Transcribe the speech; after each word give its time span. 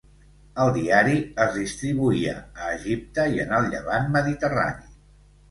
El 0.61 0.69
diari 0.77 1.19
es 1.45 1.51
distribuïa 1.57 2.33
a 2.65 2.73
Egipte 2.79 3.27
i 3.37 3.45
en 3.45 3.55
el 3.61 3.71
Llevant 3.75 4.11
mediterrani. 4.19 4.91